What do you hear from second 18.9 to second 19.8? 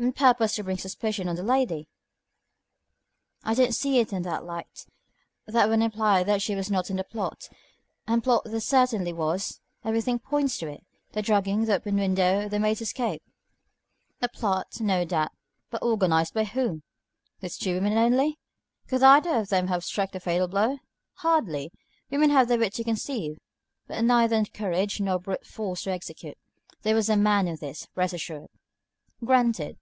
either of them